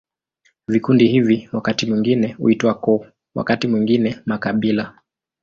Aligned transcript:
Vikundi 0.67 1.07
hivi 1.07 1.49
wakati 1.53 1.85
mwingine 1.85 2.31
huitwa 2.33 2.73
koo, 2.73 3.05
wakati 3.35 3.67
mwingine 3.67 4.19
makabila. 4.25 4.95